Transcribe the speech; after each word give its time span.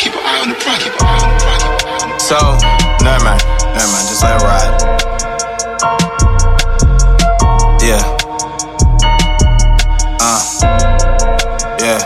Keep 0.00 0.14
an 0.14 0.24
eye 0.24 0.40
on 0.40 0.48
the 0.48 0.54
price. 0.54 0.82
Keep 0.82 0.96
an 0.96 1.04
eye 1.04 1.20
on 1.20 1.28
the 1.28 1.44
price. 1.44 2.24
So, 2.24 2.40
never 3.04 3.20
mind, 3.20 3.44
never 3.76 3.92
mind, 3.92 4.08
just 4.08 4.24
let 4.24 4.32
it 4.32 4.44
ride. 4.48 4.72
Yeah. 7.84 8.00
Uh. 10.24 10.40
Yeah. 11.84 12.00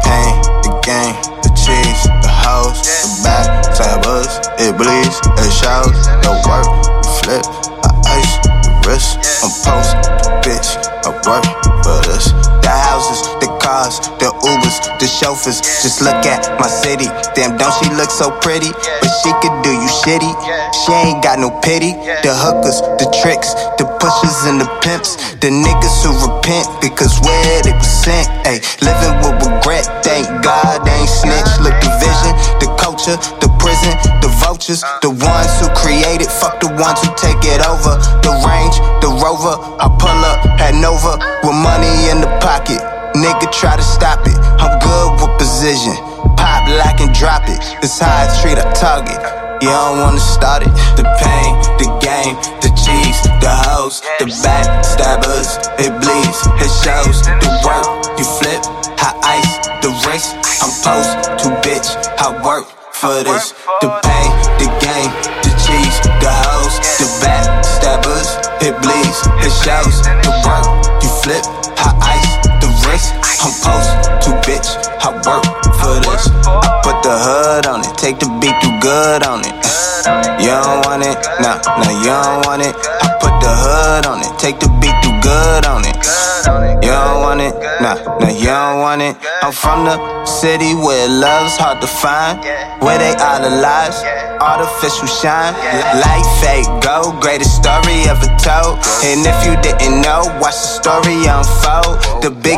Pain, 0.00 0.32
the 0.64 0.72
game, 0.80 1.12
the 1.44 1.52
cheese, 1.52 2.02
the 2.24 2.32
hoes, 2.32 2.80
the 2.80 3.20
back, 3.20 3.44
tabbers, 3.76 4.40
it 4.56 4.72
bleeds, 4.80 5.20
it 5.20 5.52
shows, 5.52 5.92
the 6.24 6.32
work, 6.48 6.64
you 7.04 7.12
flip, 7.20 7.44
I 7.84 7.92
ice, 8.16 8.40
the 8.64 8.72
wrist, 8.88 9.20
I'm 9.44 9.52
post, 9.60 9.92
bitch, 10.40 10.72
I 11.04 11.12
work 11.28 11.44
for 11.84 12.00
this. 12.08 12.32
The 12.64 12.72
houses, 12.72 13.20
the 13.43 13.43
cars, 13.64 13.96
the 14.20 14.28
Ubers, 14.44 14.76
the 15.00 15.08
chauffeurs. 15.08 15.64
Just 15.80 16.04
look 16.04 16.20
at 16.28 16.44
my 16.60 16.68
city. 16.68 17.08
Damn, 17.32 17.56
don't 17.56 17.72
she 17.80 17.88
look 17.96 18.12
so 18.12 18.28
pretty? 18.44 18.68
But 19.00 19.10
she 19.24 19.32
could 19.40 19.56
do 19.64 19.72
you 19.72 19.88
shitty. 20.04 20.32
She 20.84 20.92
ain't 20.92 21.24
got 21.24 21.40
no 21.40 21.48
pity. 21.64 21.96
The 22.20 22.36
hookers, 22.36 22.84
the 23.00 23.08
tricks, 23.24 23.56
the 23.80 23.88
pushers 23.96 24.44
and 24.44 24.60
the 24.60 24.68
pimps. 24.84 25.16
The 25.40 25.48
niggas 25.48 25.96
who 26.04 26.12
repent 26.28 26.68
because 26.84 27.16
where 27.24 27.64
they 27.64 27.72
was 27.72 27.88
sent. 27.88 28.28
Ayy, 28.44 28.60
living 28.84 29.16
with 29.24 29.40
regret. 29.40 29.88
Thank 30.04 30.28
God 30.44 30.84
they 30.84 30.92
ain't 30.92 31.08
snitch. 31.08 31.48
Look, 31.64 31.72
the 31.80 31.90
vision, 32.04 32.36
the 32.60 32.68
culture, 32.76 33.16
the 33.40 33.48
prison, 33.56 33.96
the 34.20 34.28
vultures. 34.44 34.84
The 35.00 35.08
ones 35.08 35.52
who 35.56 35.72
create 35.72 36.20
it, 36.20 36.28
fuck 36.28 36.60
the 36.60 36.68
ones 36.76 37.00
who 37.00 37.08
take 37.16 37.40
it 37.48 37.64
over. 37.64 37.96
The 38.20 38.32
range, 38.44 38.76
the 39.00 39.08
rover. 39.24 39.56
I 39.80 39.88
pull 39.96 40.20
up 40.28 40.44
at 40.60 40.76
Nova 40.76 41.16
with 41.40 41.56
money 41.64 42.12
in 42.12 42.20
the 42.20 42.28
pocket. 42.44 42.83
And 47.04 47.12
drop 47.12 47.42
it. 47.44 47.60
This 47.82 47.98
how 47.98 48.08
I 48.08 48.24
treat 48.40 48.56
a 48.56 48.64
target. 48.72 49.20
You 49.60 49.68
don't 49.68 50.00
wanna 50.00 50.20
start 50.20 50.62
it. 50.62 50.72
The 50.96 51.04
pain, 51.20 51.52
the 51.76 51.84
game, 52.00 52.32
the 52.64 52.72
cheese, 52.80 53.20
the 53.44 53.52
hoes, 53.52 54.00
the 54.18 54.26
back 54.42 54.82
stabbers. 54.82 55.60
It 55.76 55.92
bleeds, 56.00 56.40
it 56.64 56.72
shows. 56.80 57.20
The 57.44 57.50
work, 57.60 57.84
you 58.16 58.24
flip, 58.24 58.64
high 58.96 59.36
ice, 59.36 59.52
the 59.84 59.92
race. 60.08 60.32
I'm 60.64 60.72
post 60.80 61.44
to 61.44 61.52
bitch, 61.60 61.92
I 62.16 62.40
work 62.42 62.64
for 62.94 63.22
this. 63.22 63.52
The 63.82 63.88
pain, 64.00 64.13
take 78.04 78.20
the 78.20 78.28
beat, 78.36 78.52
do 78.60 78.68
good 78.84 79.24
on 79.24 79.40
it. 79.40 79.56
You 80.36 80.52
don't 80.52 80.84
want 80.84 81.00
it, 81.08 81.16
nah, 81.40 81.56
nah, 81.80 81.88
you 82.04 82.12
don't 82.12 82.44
want 82.44 82.60
it. 82.60 82.76
I 82.76 83.16
put 83.16 83.32
the 83.40 83.48
hood 83.48 84.04
on 84.04 84.20
it, 84.20 84.28
take 84.36 84.60
the 84.60 84.68
beat, 84.76 84.92
do 85.00 85.08
good 85.24 85.64
on 85.64 85.88
it. 85.88 85.96
You 86.84 86.92
don't 86.92 87.24
want 87.24 87.40
it, 87.40 87.56
nah, 87.80 87.96
nah, 88.20 88.28
you 88.28 88.52
don't 88.52 88.84
want 88.84 89.00
it. 89.00 89.16
I'm 89.40 89.56
from 89.56 89.88
the 89.88 89.96
city 90.26 90.76
where 90.76 91.08
love's 91.08 91.56
hard 91.56 91.80
to 91.80 91.88
find, 91.88 92.44
where 92.84 93.00
they 93.00 93.16
idolize, 93.16 94.04
artificial 94.36 95.08
shine. 95.08 95.56
Life 96.04 96.28
fake 96.44 96.68
go, 96.84 97.08
greatest 97.24 97.56
story 97.56 98.04
ever 98.04 98.28
told. 98.36 98.84
And 99.00 99.24
if 99.24 99.38
you 99.48 99.56
didn't 99.64 100.04
know, 100.04 100.28
watch 100.44 100.60
the 100.60 100.72
story 100.76 101.24
unfold. 101.24 102.04
The 102.20 102.28
the 102.28 102.53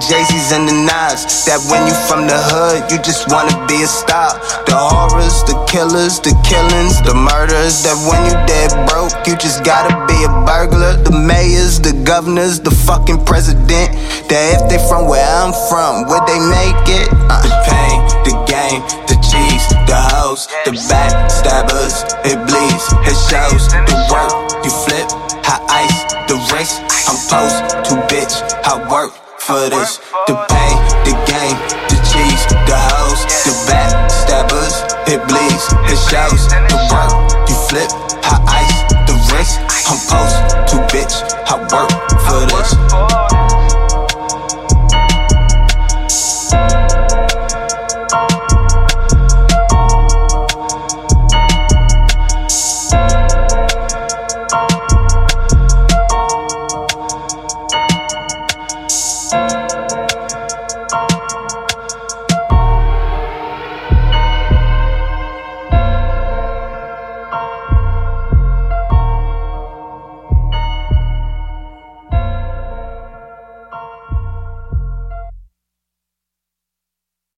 Jay-Z's 0.00 0.52
and 0.56 0.64
the 0.64 0.72
Nas. 0.88 1.44
That 1.44 1.60
when 1.68 1.84
you 1.84 1.92
from 2.08 2.24
the 2.24 2.40
hood, 2.40 2.88
you 2.88 2.96
just 3.04 3.28
wanna 3.28 3.52
be 3.68 3.84
a 3.84 3.86
star. 3.86 4.32
The 4.64 4.72
horrors, 4.72 5.44
the 5.44 5.52
killers, 5.68 6.16
the 6.24 6.32
killings, 6.40 7.04
the 7.04 7.12
murders. 7.12 7.84
That 7.84 8.00
when 8.08 8.24
you 8.24 8.32
dead 8.48 8.72
broke, 8.88 9.12
you 9.28 9.36
just 9.36 9.60
gotta 9.60 9.92
be 10.08 10.16
a 10.24 10.32
burglar. 10.48 10.96
The 11.04 11.12
mayors, 11.12 11.80
the 11.80 11.92
governors, 12.08 12.60
the 12.60 12.72
fucking 12.72 13.28
president. 13.28 13.92
That 14.32 14.56
if 14.56 14.62
they 14.72 14.80
from 14.88 15.04
where 15.04 15.20
I'm 15.20 15.52
from, 15.68 16.08
would 16.08 16.24
they 16.24 16.40
make 16.48 16.84
it? 16.88 17.12
Uh, 17.28 17.44
the 17.44 17.52
pain, 17.68 17.98
the 18.24 18.34
game, 18.48 18.80
the 19.04 19.20
cheese, 19.20 19.64
the 19.84 20.00
hoes, 20.16 20.48
the 20.64 20.72
back 20.88 21.12
stabbers. 21.28 22.08
It 22.24 22.40
bleeds, 22.48 22.86
it 23.04 23.18
shows. 23.28 23.68
The 23.68 23.96
work, 24.08 24.32
you 24.64 24.72
flip, 24.72 25.12
high 25.44 25.60
ice, 25.84 26.00
the 26.24 26.40
race. 26.56 26.80
I'm 27.04 27.20
post 27.28 27.84
to 27.90 28.00
bitch, 28.08 28.40
I 28.64 28.80
work 28.88 29.29
for 29.40 29.68
this. 29.68 29.98
The 30.26 30.36
pain, 30.52 30.76
the 31.08 31.14
game, 31.24 31.58
the 31.88 31.98
cheese, 32.12 32.42
the 32.68 32.76
hoes, 32.76 33.20
the 33.46 33.54
backstabbers. 33.66 34.76
It 35.08 35.20
bleeds, 35.28 35.66
it 35.88 36.00
shows. 36.08 36.48
The 36.68 36.78
work, 36.92 37.48
you 37.48 37.56
flip, 37.68 37.90
hot 38.22 38.42
ice, 38.46 38.78
the 39.08 39.14
wrist. 39.32 39.60
I'm 39.88 39.98
post, 40.08 40.36
two 40.70 40.80
bitch. 40.92 41.29